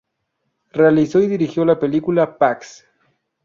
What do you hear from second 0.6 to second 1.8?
Realizó y dirigió la